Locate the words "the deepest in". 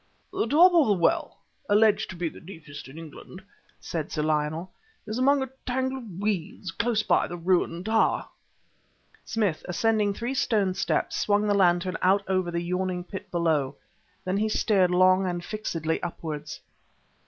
2.27-2.97